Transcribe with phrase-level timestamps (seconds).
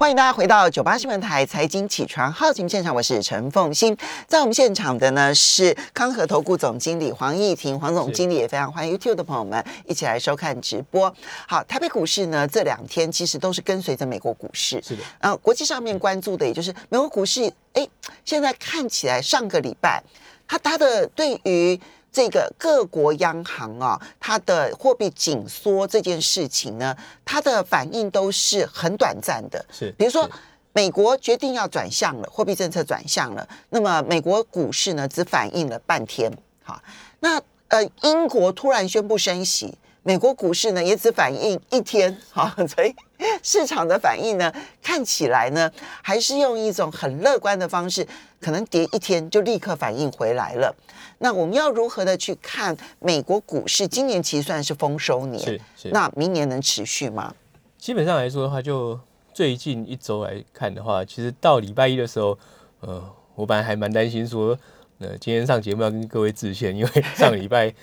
[0.00, 3.94] 欢迎大家回到九八新闻台财经起床号节目现场，我是陈凤欣。
[4.26, 11.14] 在我们现场的呢是康和投顾总经理黄义婷，黄总经理也非常欢迎 YouTube 的朋友们一起来收看直播。
[11.46, 17.86] 好，台北股市呢这两天其实都是跟随着美国股市，是的，呃，国际上面关注的也就是美国股市，哎，
[18.24, 20.02] 现在看起来上个礼拜
[20.48, 21.78] 它它的对于
[22.12, 29.64] 这个各国央行啊，它的货币紧缩这件事情呢，它的反应都是很短暂的。
[29.70, 30.28] 是，比如说
[30.72, 36.30] 美国决定要转向了，货币政策转向了，那么美国股市呢只反应了半天。
[36.62, 36.82] 好，
[37.20, 42.16] 那呃，英国突然宣布升息，美国股市呢也只反映一天。
[42.30, 42.94] 好，所以
[43.42, 45.70] 市场的反应呢，看起来呢
[46.02, 48.06] 还是用一种很乐观的方式，
[48.40, 50.74] 可能跌一天就立刻反应回来了。
[51.18, 53.86] 那我们要如何的去看美国股市？
[53.86, 55.88] 今年其实算是丰收年，是是。
[55.90, 57.34] 那明年能持续吗？
[57.76, 58.98] 基本上来说的话，就
[59.34, 62.38] 最近一周来看的话，其实到礼拜一的时候，
[62.80, 63.02] 呃，
[63.34, 64.58] 我本来还蛮担心说，
[64.98, 67.74] 呃，今天上节目要跟各位致歉，因为上礼拜，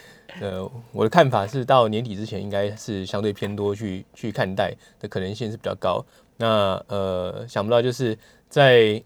[0.42, 6.04] 呃，我的看法是到年底之前应该是相对偏多去去看待的可能性是比较高。
[6.38, 8.18] 那呃，想不到就是
[8.50, 9.02] 在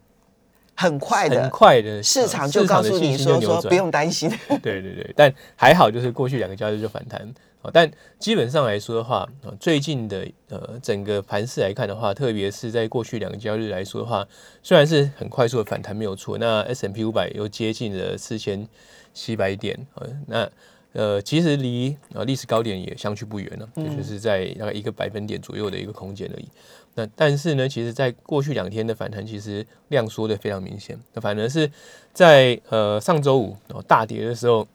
[0.76, 4.30] 很快的，很快的市场就告诉你说说不用担心。
[4.62, 7.22] 对对对，但还好，就是过去两个交易日就反弹
[7.62, 7.70] 啊。
[7.72, 14.28] 但基本上来说的话，啊，最近的呃整个盘势来看的话，特别是在过去两个交易日来说的话，
[14.64, 18.68] 虽然是很快速的反弹没有错，那 S M P 五百又接近了四千
[19.14, 20.50] 七百点呃，那
[20.94, 26.48] 呃其实离呃历史高点也相去不远了，也就是在大概一个百分点左右的一个空间而已。
[26.94, 31.00] 那但是呢，其实在过去两天的反弹，其实量缩的非常明显。
[31.14, 31.72] 那反而是
[32.12, 34.68] 在呃上周五哦大跌的时候，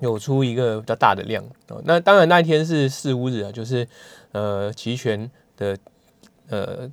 [0.00, 1.82] 有出一个比较大的量哦。
[1.84, 3.86] 那当然那一天是四五日啊，就是
[4.32, 5.76] 呃期权的
[6.48, 6.90] 呃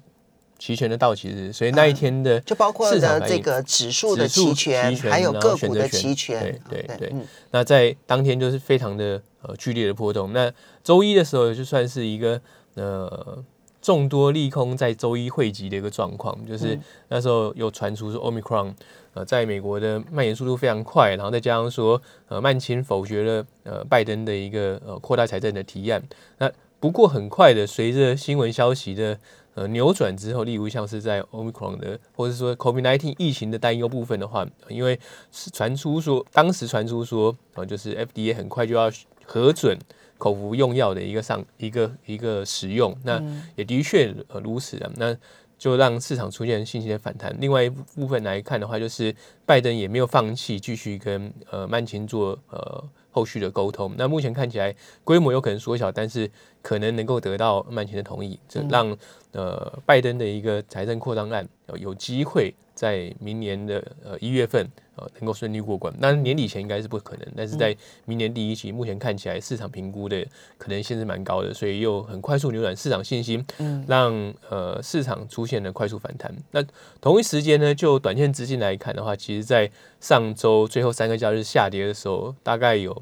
[0.58, 7.10] 期权的到期日，所以那一天的就包括市这个指数的期权，期权还有个股的期权，对对对。
[7.12, 10.34] 嗯那在当天就是非常的呃剧烈的波动。
[10.34, 10.52] 那
[10.84, 12.42] 周一的时候就算是一个
[12.74, 13.42] 呃
[13.82, 16.78] 众多利空在周一汇集的一个状况，就是
[17.08, 18.74] 那时候有传出说 Omicron
[19.14, 26.04] 呃在美国的蔓延速度非常快，然后再加上说呃曼青否决了呃拜登的一个呃扩大财政的提案。
[26.40, 29.18] 那不过很快的，随着新闻消息的
[29.56, 35.00] 呃扭转之后，例如像是在 Omicron 的，或者是说 COVID-19 疫情的担忧部分的话，因为
[35.32, 38.92] 是传出说，当时传出说，呃，就是 FDA 很快就要
[39.26, 39.78] 核准
[40.18, 43.22] 口服用药的一个上一个一个使用，那
[43.56, 45.16] 也的确呃如此啊，那
[45.58, 47.36] 就让市场出现信心的反弹。
[47.40, 52.84] 另外一部分来看的话，就是拜登也没有放弃继续跟呃曼青做呃
[53.16, 53.96] 后续的沟通。
[53.98, 56.30] 那目前看起来规模有可能缩小，但是
[56.62, 58.98] 可能能够得到曼前的同意，这让
[59.32, 65.94] 呃拜登的一个财政扩张案呃有机会在明年的呃一月份呃能够顺利过关。
[66.00, 67.76] 那年底前应该是不可能，但是在
[68.06, 70.26] 明年第一期，目前看起来市场评估的
[70.58, 73.46] 可能性是蛮高的，所以又很快速扭转市场信心，
[73.88, 76.34] 让呃市场出现了快速反弹。
[76.52, 76.64] 那
[77.00, 79.70] 同一时间呢，就短线资金来看的话，其实在
[80.00, 83.02] 上周最后三个交易日下跌的时候，大概有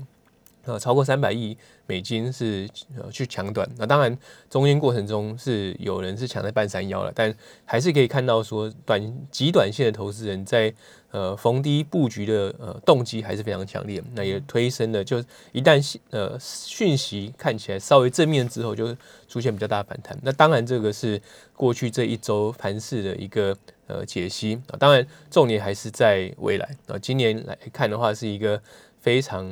[0.66, 3.70] 呃超过三百亿美金是呃去抢短。
[3.78, 4.18] 那当然
[4.50, 7.34] 中间过程中是有人是抢在半山腰了，但
[7.66, 10.74] 还是可以看到说短极短线的投资人在
[11.12, 14.02] 呃逢低布局的呃动机还是非常强烈。
[14.16, 18.96] 那也推升了，就一旦信呃讯息看起来稍微正面之后，就
[19.28, 20.18] 出现比较大的反弹。
[20.24, 21.22] 那当然这个是
[21.56, 23.56] 过去这一周盘势的一个
[23.88, 24.78] 呃解析啊。
[24.80, 26.98] 当然重点还是在未来啊。
[26.98, 28.60] 今年来看的话，是一个
[29.04, 29.46] 非常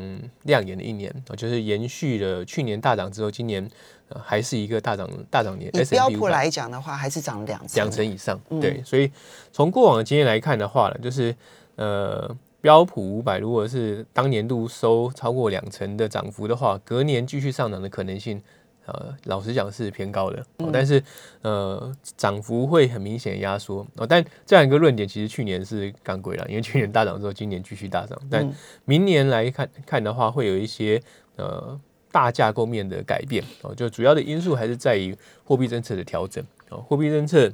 [0.44, 3.70] 亮眼的一年啊，就是延续了去年大涨之后，今年
[4.08, 5.70] 呃还是一个大涨大涨年。
[5.74, 8.40] 以 S&P 标普来讲的话，还是涨两成，两成以上。
[8.62, 9.12] 对，所以
[9.52, 11.36] 从过往的经验来看的话呢，就是
[11.76, 18.42] 呃标普五百如果是当年度收超过两成的涨幅的话，隔年继续上涨的可能性。
[18.86, 21.02] 呃，老实讲是偏高的，哦但是
[21.42, 24.08] 呃，涨幅会很明显地压缩哦。
[24.08, 28.20] 但这样一个论点，其实去年是刚归了，因为去年大涨之后，今年继续大涨。
[28.30, 28.52] 但
[28.86, 31.02] 明年来看看的话，会有一些
[31.36, 31.80] 呃
[32.12, 33.74] 大架构面的改变哦。
[33.76, 37.52] 就主要的因素还是在于货币政策的调整哦，货币政策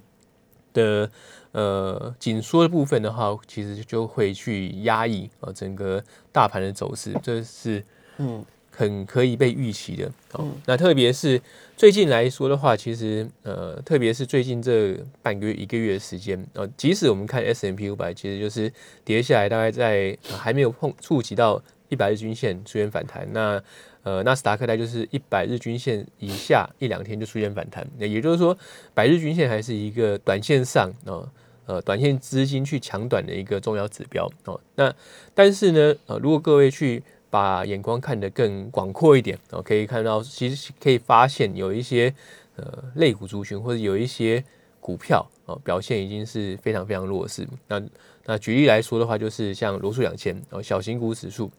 [0.74, 1.10] 的
[1.52, 6.02] 呃紧缩的部分的话，其实就会去压抑呃整个
[6.32, 7.84] 大盘的走势，这是
[8.18, 8.44] 嗯
[8.78, 10.12] 很可以被预期的。
[10.34, 11.42] 哦，那特别是
[11.76, 18.72] 最近来说的话，其实呃，特别是最近这半个月、一个月的时间，呃，即使我们看 S M P 五百，其实就是
[19.04, 23.62] 跌下来，大概在、呃还没有碰触及到一百日均线出现反弹，那
[24.04, 28.56] 呃纳斯达克带就是一百日均线以下一两天就出现反弹，那也就是说
[28.94, 31.30] 百日均线还是一个短线上呃
[31.66, 34.60] 呃短线资金去抢短的一个重要指标哦。
[34.76, 34.94] 那
[35.34, 37.02] 但是呢呃如果各位去
[37.38, 42.12] 把眼光看得更广阔一点哦，可以看到其实可以发现有一些
[42.56, 44.44] 呃类股族群或者有一些
[44.80, 47.48] 股票哦表现已经是非常非常弱势。
[47.68, 47.82] 那
[48.26, 51.52] 那举例来说的话，就是像罗素两千哦小型股指数。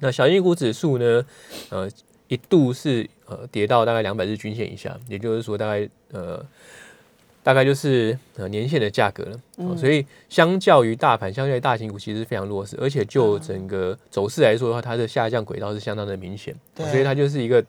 [0.00, 1.24] 那小型股指数呢？
[1.70, 1.88] 呃，
[2.26, 6.44] 一度是呃跌到大概两百日均线以下，也就是说大概呃
[7.42, 9.76] 大概就是呃年限的价格了。
[9.76, 12.76] 所以相较于大盘，相较于大型股，其实非常弱势。
[12.80, 17.64] 而且就整个走势来说的话，它的下降轨道是相当的明显，所以它就是一个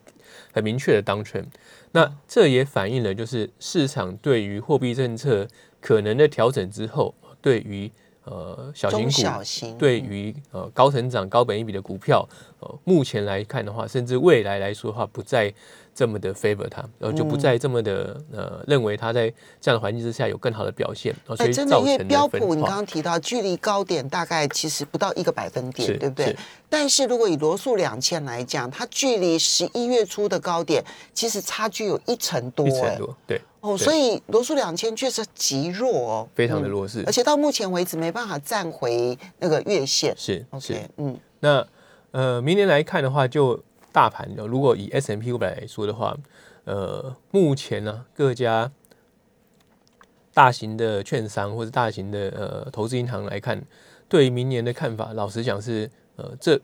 [0.52, 1.46] 很明确的当权。
[1.92, 5.48] 那这也反映了就是市场对于货币政策
[5.80, 7.92] 可能的调整之后，对于
[8.25, 12.25] 呃，小型股对于呃高成长、高本益比的股票，
[12.62, 15.54] 呃，目前来看的话，甚至未来来说的话，不再
[15.94, 19.30] 这么的 favor 他，然后就不再这么的呃认为他在
[19.62, 21.16] 这样的环境之下有更好的表现。
[21.38, 26.36] 所以真的，因为标普你刚刚提到，距离高点大概其实不到一个百分点，对不对？
[26.69, 33.39] 但是如果以罗素两千来讲，它距离十一月初的高点其实差距有一成多，一成多，对。
[33.62, 40.13] 哦，所以罗素两千确实极弱哦，非常的弱势，而且到目前为止没办法站回那个月线。
[40.18, 41.66] 是，OK，嗯，那
[42.12, 43.57] 呃，明年来看的话，就
[43.94, 46.18] 大盘，如果以 S M P 五百来说的话，
[46.66, 48.72] 呃，目前呢，各家
[50.34, 53.63] 大型的券商或者大型的呃投资银行来看，
[54.10, 56.60] 对于明年的看法，老实讲是呃这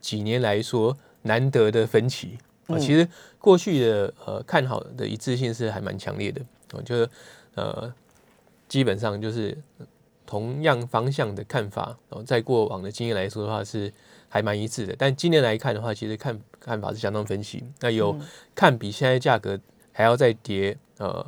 [0.00, 2.36] 几年来说难得的分歧。
[2.66, 3.06] 啊，其实
[3.38, 6.40] 过去的呃看好的一致性是还蛮强烈的，
[6.72, 7.10] 我觉得
[7.54, 7.94] 呃
[8.68, 9.56] 基本上就是
[10.32, 13.92] 同样方向的看法，然后在过往的经验来说的话是
[14.30, 17.62] 还蛮一致的，但今年来看的话，其实看看法是相当分歧。
[17.80, 18.18] 那有
[18.54, 19.60] 看比现在价格
[19.92, 21.22] 还要再跌呃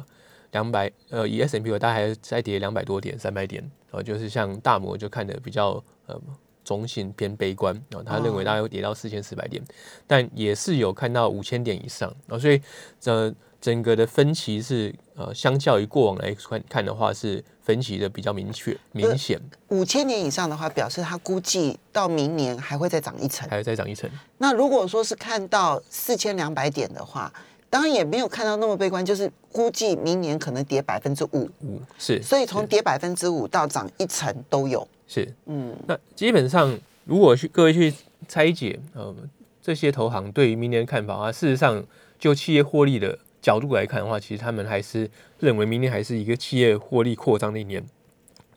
[0.53, 6.19] 两百呃以 S M P 大概还再跌两百多点三百点，然后就是像大摩就看的比较呃。
[6.65, 9.63] 中性偏悲观然后，他认为大概会跌到四千四百点，
[10.07, 12.59] 但也是有看到五千点以上然后，所以
[12.99, 13.31] 这
[13.65, 19.41] 整个的分歧是呃，相较于过往来看看的话，是分歧的比较明确明显。
[19.69, 24.11] 五千年以上的话，表示它估计到明年还会再涨一层，还会再涨一层。
[24.37, 27.33] 那如果说是看到四千两百点的话，
[27.71, 34.87] 当然也没有看到那么悲观，就是估计明年可能跌百分之五五是，所以从跌百分之五到涨一层都有。
[35.09, 37.95] 是，嗯，那基本上，如果去各位去
[38.29, 39.17] 拆解，呃，
[39.63, 41.83] 这些投行对于明年的看法啊，事实上，
[42.19, 47.85] 就企业获利的角度来看的话，其实他们还是认为明年还是一个企业获利扩张的一年。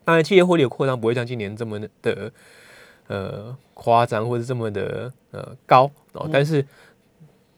[0.06, 2.32] 当然，企业获利的扩张不会像今年这么的
[3.08, 6.66] 呃夸张，或者这么的呃高哦，但是。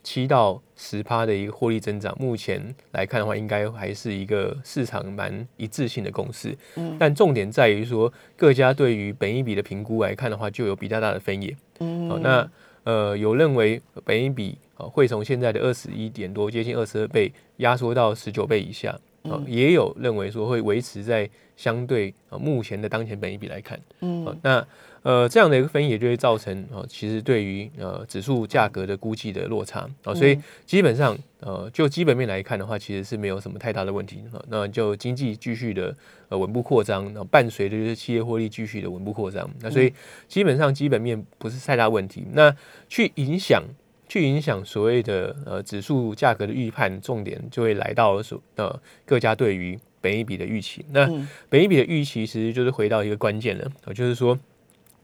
[0.02, 6.58] 七到十趴的一个获利增长，目前来看的话，应该还是一个市场蛮一致性的共识。
[6.78, 11.56] 嗯，但重点在于说，各家对于本一比的评估来看的话，就有比较大的分野。
[11.80, 12.50] 嗯，好，那
[12.86, 18.98] 呃，有认为本一比啊会从现在的二十一点多，接近二十二倍，压缩到十九倍以下。
[19.24, 23.80] 啊，也有认为说会维持在相对啊目前的当前本一比来看。
[24.00, 24.66] 嗯，那。
[25.02, 34.44] 呃，这样的一个分野就会造成啊，其实对于呃指数价格的估计的落差啊，所以基本上呃就基本面来看的话，其实是没有什么太大的问题啊。
[34.50, 35.96] 那就经济继续的
[36.28, 39.50] 呃稳步扩张，然后伴随着就是企业获利继续的稳步扩张。
[39.62, 39.94] 那所以
[40.28, 42.26] 基本上基本面不是太大问题。
[42.34, 42.54] 那
[42.90, 43.64] 去影响
[44.10, 50.84] 去影响所谓的呃指数价格的预判，重点就会来到所呃各家对于本一比的预期。
[50.92, 51.08] 那
[51.48, 54.38] 本一比的预期其实就是回到一个关键了，就是说。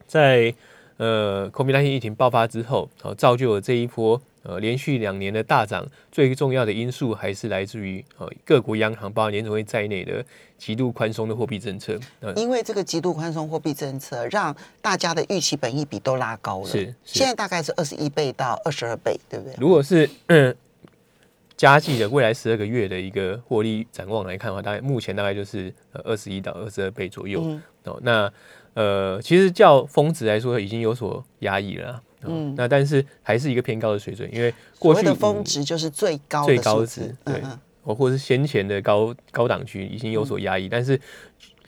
[0.08, 0.54] 在
[0.98, 5.86] 呃，COVID-19 疫情爆发之后，呃，造就了这一波呃连续两年的大涨。
[6.12, 10.24] 最重要的因素还是来自于呃各国央行，包括联储会在内的
[10.58, 12.00] 极度宽松的货币政策。
[12.38, 16.68] 因为这个极度宽松货币政策，让大家的预期本益比都拉高了。
[16.68, 19.54] 是，现在大概是二十一倍到二十二倍，对不对？
[19.58, 20.56] 如果是嗯
[21.58, 27.60] 加计的未来十二个月的一个获利展望来看的话，大概目前大概就是呃二十一到二十二倍左右。
[27.84, 28.32] 哦，那。
[28.76, 37.42] 呃，其实叫峰值来说已经有所压抑了，嗯，那但是还是一个偏高的水准，因为过去的峰值就是最高最高值，对，
[37.84, 41.00] 或或是先前的高高档区已经有所压抑，但是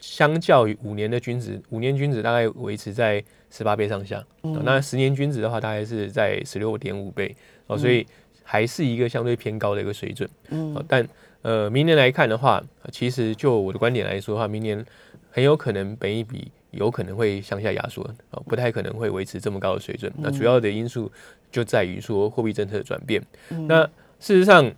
[0.00, 7.34] 相较于五年的均值，五年均值大概维持在十八倍上下，那十年均值的话大概是在十六点五倍，
[7.66, 8.06] 哦，所以
[8.42, 11.06] 还是一个相对偏高的一个水准，嗯，但
[11.42, 14.84] 呃，明年来看的话，其实就我的观点来说的话，明年
[15.30, 16.50] 很有可能本一比。
[16.70, 20.12] 有可能会向下压缩啊，不太可能会维持这么高的水准。
[20.18, 21.10] 那主要的因素
[21.50, 23.22] 就在于说货币政策的转变。
[23.66, 23.84] 那
[24.18, 24.72] 事实上。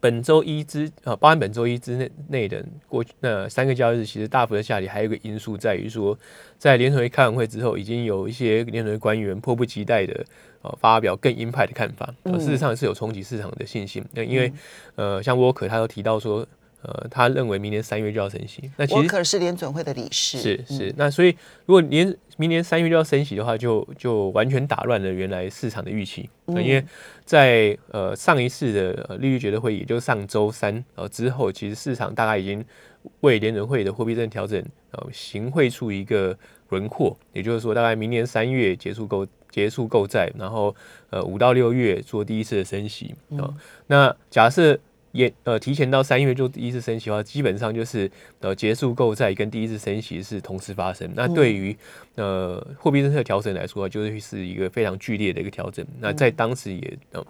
[0.00, 6.16] 本周一之啊，包含本周一之内内的过去那三个交易日，其实大幅的下跌，还有一个因素在于说，
[6.56, 10.24] 在联储会开完会之后，已经有一些联储会官员迫不及待的
[10.62, 14.04] 呃发表更鹰派的看法，事实上是有冲击市场的信心。
[14.12, 14.52] 那因为
[14.94, 16.46] 呃，像沃克他都提到说。
[16.82, 18.70] 呃，他认为明年三月就要升息。
[18.76, 20.38] 那其实可是联准会的理事。
[20.38, 26.30] 是是，那所以如果年明年三月就要升息的话，就就完全打乱了原来市场的预期。
[26.46, 26.84] 因为
[27.24, 32.64] 在呃上一次的利率决策会议，就上周三呃之后，其实市场大概已经
[33.20, 36.36] 为联准会的货币政策调整呃形绘出一个
[36.68, 37.18] 轮廓。
[37.32, 40.74] 也就是说，大概明年三月结束购结束购债，然后
[41.10, 43.52] 呃五到六月做第一次的升息啊。
[43.88, 44.78] 那假设。
[45.12, 48.10] 也呃，提前到三月就第一次升息的话，基本上就是
[48.40, 51.10] 呃结束购债跟第一次升息是同时发生。
[51.14, 51.76] 那对于
[52.16, 55.84] 呃货币政策调整来说，就是是一个非常剧烈的一个调整。
[55.98, 57.26] 那在当时也呃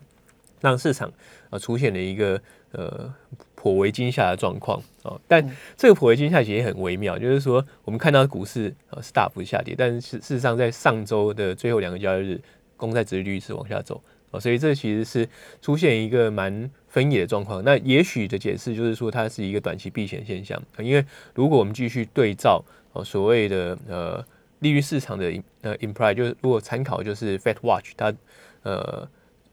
[0.61, 1.11] 让市场
[1.51, 2.41] 呃出现了一个
[2.73, 3.15] 呃
[3.55, 5.17] 颇为惊吓的状况啊。
[5.29, 12.41] 但这个颇为惊吓其实也很微妙，就是说我们看到股市呃是大幅下跌，但是事实上在上周的最后两个交易日，
[12.77, 14.03] 公债殖利率是往下走。
[14.31, 15.29] 哦，所以这其实是
[15.61, 17.63] 出现一个蛮分野的状况。
[17.65, 20.63] 那也许的解释就是说，它是一个短期避险现象。
[20.79, 21.05] 因为
[21.35, 24.25] 如果我们继续对照哦所谓的呃
[24.61, 25.33] 利率市场的
[25.63, 28.15] 呃 imply，就是如果参考就是 Fed Watch，它
[28.63, 29.09] 呃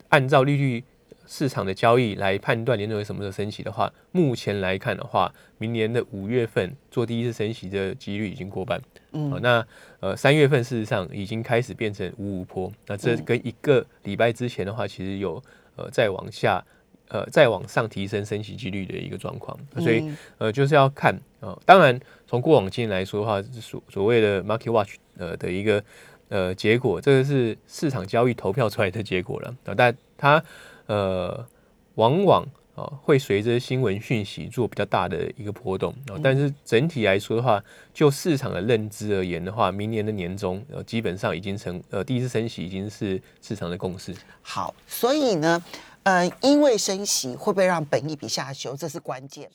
[0.09, 0.83] 按照利率。
[1.27, 8.81] 市场的交易来判断联准会什么时候升息的话，目前来看的话，明年的五月份做第一次升息的几率已经过半。
[9.11, 9.65] 嗯，那
[9.99, 12.71] 呃三月份事实上已经开始变成五五坡。
[12.87, 15.41] 那这跟一个礼拜之前的话，其实有
[15.75, 16.63] 呃再往下
[17.07, 19.57] 呃再往上提升升息几率的一个状况。
[19.79, 25.83] 所以呃就是要看啊，当然从过往经验来说的话，所所谓的 Market Watch 呃的一个
[26.29, 30.43] 呃结果，这个是市场交易投票出来的结果了啊，但它。
[30.87, 31.45] 呃，
[31.95, 37.63] 往往啊会随着新闻讯息做比较大的一个波动啊，但是整体来说的话，
[37.93, 44.13] 就市场的认知而言的话，明年的年终呃基本上已经成呃第一次升息已经是市场的共识。
[44.41, 45.63] 好，所以呢，
[46.03, 49.49] 呃，因为升息会不会让本益比下修，这是关键。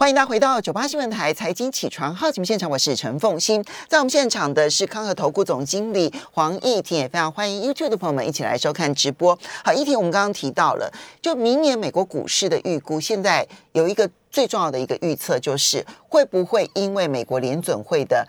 [0.00, 9.36] 欢迎大家回到九八新闻台财经起床号节目现场，我是陈凤欣，在我们现场的是康和投顾总经理黄义婷，也非常欢迎 YouTube 的朋友们一起来收看直播。
[9.64, 10.88] 好，义婷，我们刚刚提到了，
[11.20, 18.24] 就明年美国股市的预估，现在有一个最重要的一个预测，就是会不会因为美国联准会的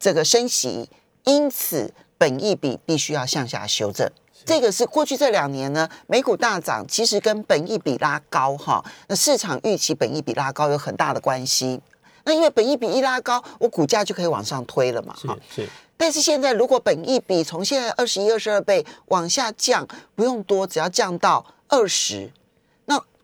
[0.00, 0.90] 这个升息，
[1.26, 4.10] 因此本益比必须要向下修正。
[4.48, 11.78] 这个是过去这两年呢，美股大涨，其实跟本益比拉高哈，那市场预期本益比拉高有很大的关系。
[12.24, 15.14] 那因为本益比一拉高，我股价就可以往上推了嘛。
[15.26, 15.36] 哈。
[15.54, 15.68] 是。
[15.98, 22.37] 但是现在如果本益比从现在二十一、二十二倍往下降，不用多，只要降到二十，那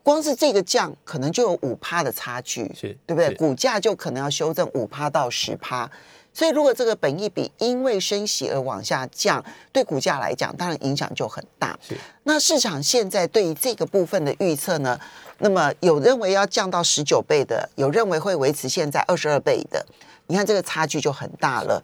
[0.04, 3.34] 光是这个降，可能就有五趴的差距，是对不对？
[3.34, 5.90] 股价就可能要修正五趴到十趴。
[6.32, 9.42] 所以，如果这个本益比因为升息而往下降，
[9.72, 11.78] 对股价来讲，当然影响就很大。
[11.80, 11.96] 是。
[12.24, 14.98] 那市场现在对于这个部分的预测呢？
[15.38, 19.86] 那么有认为要降到十九倍的，有认为会维持现在二十二倍的。
[20.26, 21.82] 你看这个差距就很大了。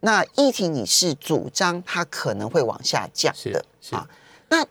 [0.00, 4.08] 那议题你是主张它可能会往下降的啊？
[4.48, 4.66] 那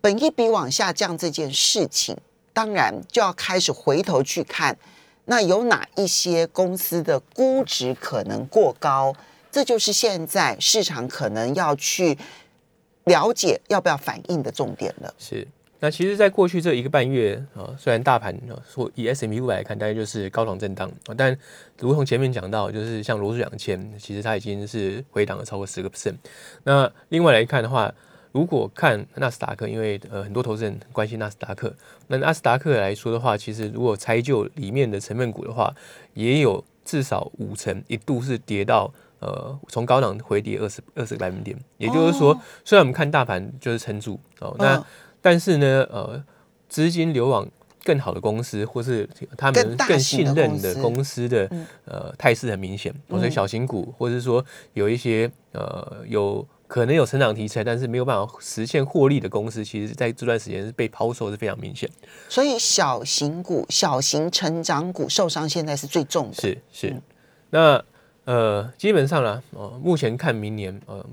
[0.00, 2.16] 本益比往下降这件事情，
[2.52, 4.76] 当然就要开始回头去看。
[5.24, 9.14] 那有哪一些公司的估值可能过高？
[9.52, 12.18] 这就是现在市场可能要去
[13.04, 15.14] 了解要不要反应的重点了。
[15.18, 15.46] 是，
[15.78, 21.36] 那其实，在过去这一个半月啊，虽然大盘啊说以 S M P 五来看，大概就是高档震荡啊，但
[21.78, 26.16] 如同前面讲到，就是像罗素两千，其实它已经是回档了超过十个 percent。
[26.64, 27.92] 那另外来看的话，
[28.32, 31.72] 如果看纳斯达克，因为呃很多投资人关心纳斯达克，
[32.08, 35.72] 那纳斯达克来说的话，其实如果拆就里面的成分股的话，
[36.14, 42.34] 也有至少五成一度是跌到呃从高档回跌二十二十个百分点，也就是说，
[42.64, 44.82] 虽然我们看大盘就是撑住哦，那
[45.20, 46.24] 但是呢呃
[46.70, 47.46] 资金流往
[47.84, 51.46] 更好的公司或是他们更信任的公司的
[51.84, 56.48] 呃态势很明显，所以小型股或者是说有一些呃有。
[56.72, 61.86] 可能有成长题材，但是没有办法实现获利的公司，其实在这段时间是被抛售是非常明显。
[62.30, 66.34] 所以小型股、小型成长股受伤现在是最重的。
[66.36, 66.96] 是是，
[67.50, 67.84] 那
[68.24, 71.04] 呃，基本上呢，呃，目前看明年，呃，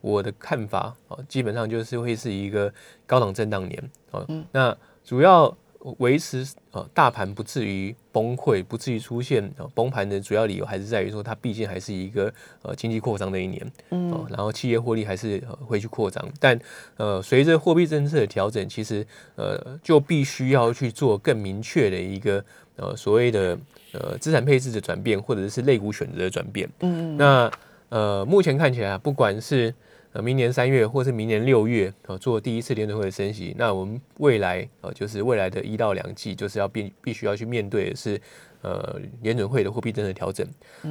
[0.00, 2.74] 我的看法啊，基本上就是会是一个
[3.06, 3.90] 高档震荡年
[4.26, 4.44] 嗯。
[4.50, 5.56] 那主要
[5.98, 16.58] 维持呃大盘不至于崩溃，不至于出现呃崩盘的主要理由，还是在于说它毕竟还是一个呃经济扩张的一年，嗯，然后企业获利还是会去扩张，但
[16.96, 22.42] 呃随着货币政策的调整，其实呃就必须要去做更明确的一个
[22.76, 23.58] 呃所谓的
[23.92, 27.50] 呃资产配置的转变，或者是类股选择的转变，嗯，那
[27.90, 29.74] 呃目前看起来不管是
[30.14, 38.20] 呃，明年三月或是明年六月，呃，做第一次联准会的升息，那我们未来呃，就是未来的一到两季，就是要必必须要去面对的是，
[38.62, 40.46] 呃，联准会的货币政策调整。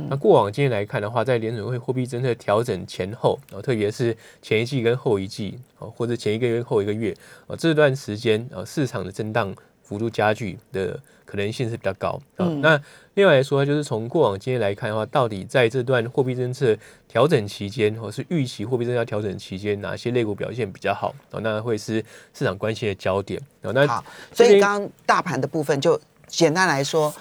[0.09, 7.15] 那过往经验来看的话，在联准会货币政策调整前后，啊，特别是前一季跟后一季，啊，或者前一个月后一个月，
[7.47, 10.99] 啊，这段时间，啊，市场的震荡幅度加剧的。
[11.25, 12.45] 可能性是比较高啊。
[12.61, 12.79] 那
[13.15, 21.39] 另外来说，就是从过往经验来看的话，到底在这段货币政策调整期间，或是预期货币政策调整期间，哪些类股表现比较好啊？
[21.41, 23.71] 那会是市场关心的焦点啊。
[23.73, 27.11] 那好，所以刚刚大盘的部分，就简单来说，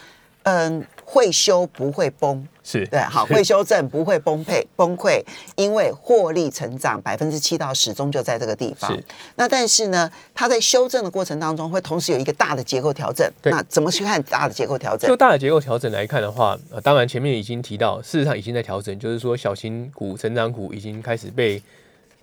[0.43, 0.85] 嗯。
[1.13, 5.23] 会修不会崩，是对，好 会修正不会崩溃 崩溃，
[5.57, 8.99] 因为获利成长百分之七到始终就在这个地方。
[9.37, 13.31] 那但是呢，它在修正的过程当中，会同时有一个大的结构调整。
[13.43, 15.07] 那怎么去看大的结构调整？
[15.07, 21.63] 就大的结构调整来看的话，呃，当然前面已经提到，事实上已经在调整，就是说小型股、成长股已经开始被。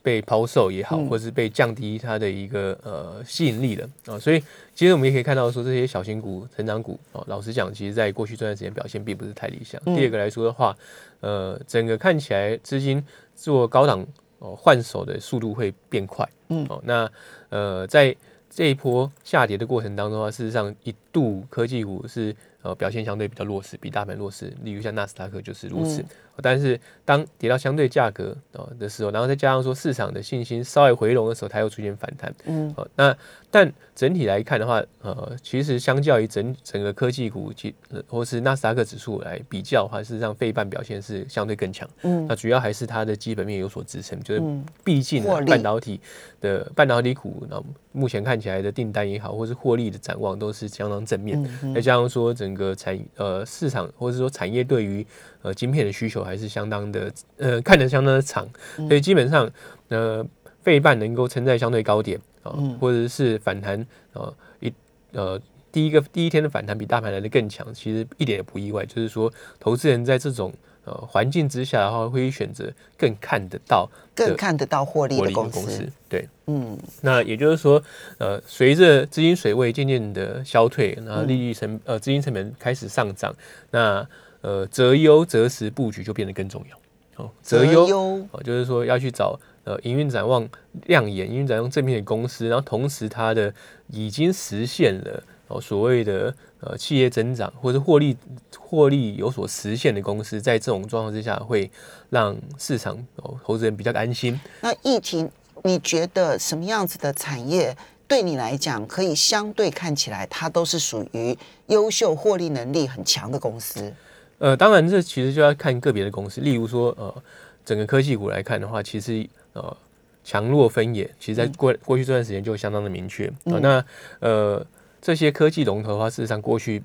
[0.01, 3.89] 被抛售也好，或是被降低它的一个呃吸引力了。
[4.05, 4.41] 啊，所以
[4.73, 9.81] 其实我们也可以看到说这些小型股、成长股啊，老实讲，其实在过去这段时间表现并不是太理想。
[9.95, 10.75] 第二个来说的话，
[11.19, 13.03] 呃，整个看起来资金
[13.35, 14.05] 做高档
[14.39, 17.11] 哦换手的速度会变快，嗯，哦，那
[17.49, 18.15] 呃在
[18.49, 26.03] 这一波下跌的过程当中啊，事实上一度科技股是呃表现相对比较弱势，比大盘弱势，例如像纳斯达克就是如此。
[26.41, 32.33] 但是当跌到相对价格啊的时候，然后再加上说市场的信心稍微回笼的时候，它又出现反弹。
[32.45, 33.13] 嗯，好，那
[33.51, 37.75] 但整体来看的话，呃，其实相较于整整个科技股及
[38.07, 41.85] 或是纳斯达克指数来比较的话，事实上费半表现是相对更强。
[42.03, 44.41] 嗯，那主要还是它的基本面有所支撑，就是
[44.81, 45.99] 毕竟半导体
[46.39, 47.61] 的半导体股，那
[47.91, 51.43] 目前看起来的订单也好，或是获利的展望都是相当正面。
[51.73, 55.05] 再加上说整个产呃市场或者说产业对于
[55.41, 59.49] 呃，晶片的需求还是相当的，呃，看得相当的长，所以基本上，
[59.87, 60.25] 呃，
[60.61, 63.79] 费半能够撑在相对高点啊，或者是反弹
[64.13, 64.71] 啊，一
[65.13, 65.39] 呃，
[65.71, 68.85] 第一个第一天的反弹比大盘来的更强，其实一点也不意外。
[68.85, 70.53] 就是说，投资人在这种
[70.85, 75.87] 呃环境之下的话，会选择更看得到、更看得到获利的公司。
[76.07, 77.81] 对，嗯，那也就是说，
[78.17, 83.35] 呃，随着资金水位渐渐的消退，然后利率成呃资金成本开始上涨，
[83.71, 84.07] 那
[84.41, 86.77] 呃，择优择时布局就变得更重要。
[87.23, 87.85] 哦，择优
[88.31, 90.47] 哦，就是说要去找呃营运展望
[90.85, 93.53] 亮眼、营运展望正面的公司，然后同时它的
[93.89, 98.15] 已经实现了哦所谓的呃企业增长或者获利
[98.57, 101.69] 获利有所实现的公司，在这种状况之下，会
[102.09, 104.39] 让市场哦投资人比较安心。
[104.61, 105.29] 那疫情，
[105.63, 107.75] 你觉得什么样子的产业
[108.07, 113.93] 对你来讲，可以相对看起来它都是属于优秀、获利能力很强的公司？
[114.37, 116.39] 呃，当然，这其实就要看个别的公司。
[116.41, 117.23] 例如说，呃，
[117.65, 119.75] 整个科技股来看的话，其实呃
[120.23, 123.31] 强弱分野，其实在过过去这段时间就相当的明确。
[123.43, 123.83] 那
[124.19, 124.65] 呃
[125.01, 126.81] 这些科技龙头的话，事实上过去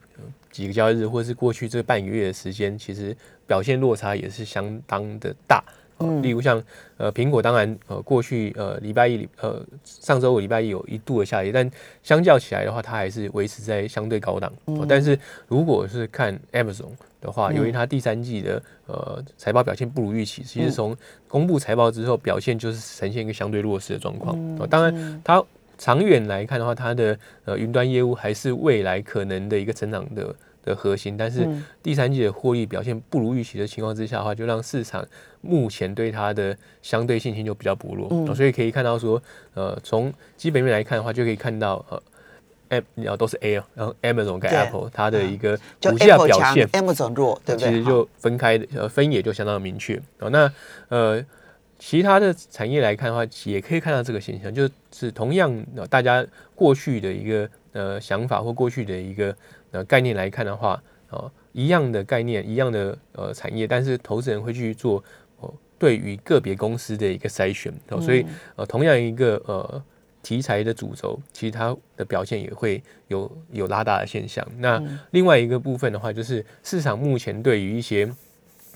[0.50, 5.62] 几个交易日或者是过去这半个月的时间，其实表现落差也是相当的大。
[5.98, 6.60] 嗯，例如像
[6.96, 11.70] 呃苹果，当然呃过去呃礼拜一呃上周五礼拜一有一度的下跌，但
[12.02, 14.52] 相较起来的话，它还是维持在相对高档。
[14.88, 16.90] 但是如果是看 Amazon。
[17.20, 20.94] 的话，由于它第三季的呃财报表现不如预期，其实从
[21.26, 24.36] 公布财报之后，表现就是呈现一个相对弱势的状况。
[24.68, 25.42] 当然，它
[25.78, 31.16] 长远来看的话，它的呃云端业务还是未来可能的一个成长的的核心。
[31.16, 31.46] 但是
[31.82, 35.06] 第三季的获利表现不如预期的情况之下的话，就让市场
[35.40, 38.34] 目前对它的相对信心就比较薄弱。
[38.34, 39.22] 所以可以看到说，
[39.54, 42.02] 呃，从基本面来看的话，就可以看到呃。
[42.96, 47.70] 然后都是 A 然后 Amazon 跟 Apple 它的一个股价表现，Amazon 弱，对不对？
[47.70, 49.94] 其实就分开的，呃，分野就相当的明确。
[50.18, 50.52] 哦，那
[50.88, 51.24] 呃，
[51.86, 55.54] 其他的产业来看的话，也可以看到这个现象，就是同样
[55.90, 59.36] 大家过去的一个呃想法或过去的一个
[59.70, 65.04] 呃概念来看的话，哦，一样的概念，一样的呃产业，但是投资人会去做
[65.40, 67.70] 哦，对于个别公司的一个筛选。
[67.90, 68.24] 哦，所以
[68.56, 69.84] 呃，同样一个呃。
[70.22, 74.42] 题材的主轴，其实它的表现也会有有拉大的现象。
[74.56, 78.10] 那另外一个部分的话，就是市场目前对于一些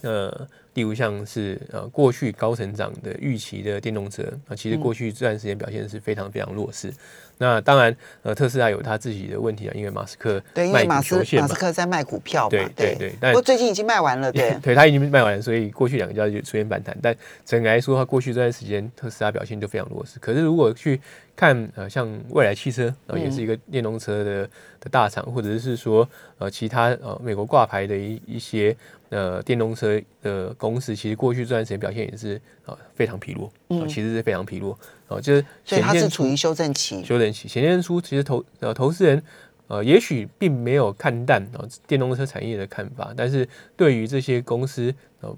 [0.02, 0.46] 呃，
[0.78, 6.94] 例如像是呃过去高成长的预期的电动车啊，其实过去这段时间表现是非常非常弱势。
[7.38, 12.94] 那当然，呃，特斯拉有他自己的问题啊，因为马斯克对，因为卖马斯马斯，克在卖股票嘛，对对。
[12.98, 20.18] 对不但过最近已经卖完了，对对，它已经卖完了，所以过去两个交易日出现反弹，但整个来说，它过去这段时间特斯拉表现就非常弱势。
[20.18, 21.00] 可是如果去
[21.36, 24.42] 看呃，像未来汽车，呃，也是一个电动车的
[24.80, 28.76] 的大厂，或者是说呃其他呃美国挂牌的一一些
[29.10, 34.76] 呃电动车的公司，其实过去这段时间表现也是呃非常疲弱，呃其实是非常疲弱，
[35.08, 37.02] 哦、就是所以它是处于修正期。
[37.02, 39.22] 修正期，显现出其实投呃投资人
[39.66, 45.34] 呃也许并没有看淡啊、呃电动车产业的看法，但是对于这些公司呃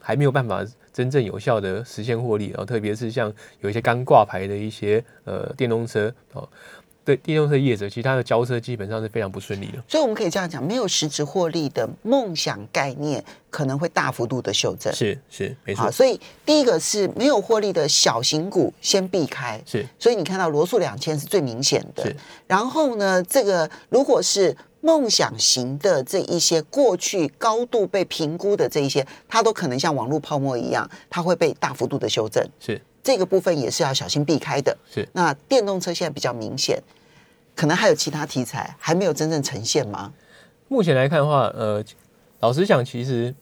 [0.00, 6.48] 还没有办法真正有效的实现获利，然后特别是像有一些刚挂牌的一些呃电动车哦。
[7.08, 9.82] 对电动车业者，其实它的交车基本上是非常不顺利的。
[9.88, 14.92] 所以我们可以这样讲，没有实质获利的梦想概念可能会大幅度的修正。
[14.92, 19.58] 是是，没好，错，所以第一个是没有获利的小型股先避开。
[19.64, 22.14] 是所以你看到罗素两千是最明显的是。
[22.46, 32.46] 然后呢，这个如果是梦想型的这一些过去高度被评估的这一些，它都可能像网络泡沫一样，它会被大幅度的修正。
[32.60, 34.76] 是这个部分也是要小心避开的。
[34.92, 35.08] 是。
[35.14, 36.78] 那电动车现在比较明显，
[37.58, 40.12] 可能还有其他题材还没有真正呈现吗？
[40.68, 41.84] 目前来看的话，呃，
[42.38, 43.34] 老实讲，其实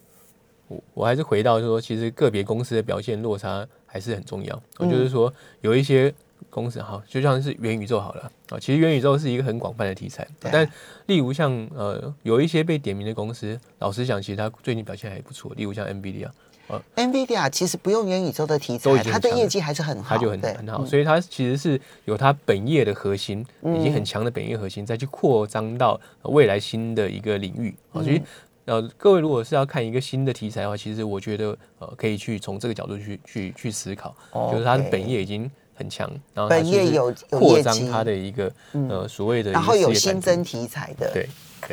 [0.69, 4.63] 我我还是回到说，其实个别公司的表现落差还是很重要。
[4.79, 6.15] 嗯就是说，有一些
[6.51, 8.31] 公司好，就像是元宇宙好了。
[8.49, 10.51] 啊，其实元宇宙是一个很广泛的题材，啊。
[10.53, 10.71] 但
[11.07, 20.87] 例如像呃有一些被点名的公司，老实讲，其实它最近表现还不错，例如像 NVIDIA，NVIDIA 其实不用元宇宙的题材，它的业绩还是很好，它就很很好，嗯。
[20.87, 27.75] 所以它其实是有它本业的核心，已经嗯很强的本业核心，再去扩张到呃未来新的一个领域。
[27.93, 28.03] 啊。
[28.03, 28.23] 所以
[28.67, 34.13] 呃，各位如果是要看一个新的题材的话，其实我觉得呃可以去从这个角度去去去思考，
[34.51, 38.51] 就是它的本业已经很强，然后它本业有有扩张业绩它的一个
[38.89, 41.13] 呃所谓的然后有新增题材的，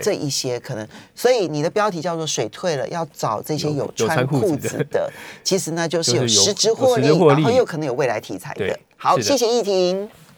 [0.01, 5.11] 这一些可能，所以你的标题叫做“水退了”，要找这些有穿穿裤裤子子的，
[5.43, 8.79] 其实呢就是有实质获利，实质获利然后又可能有未来题材的。
[8.97, 10.09] 好，谢谢易婷。